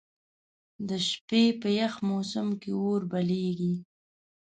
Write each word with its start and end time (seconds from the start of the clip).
د 0.87 0.89
شپې 1.09 1.43
په 1.61 1.69
یخ 1.79 1.93
موسم 2.09 2.47
کې 2.61 2.71
اور 2.81 3.01
بليږي. 3.11 3.75